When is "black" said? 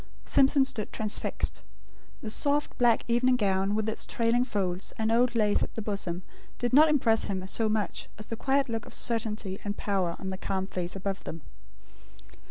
2.79-3.03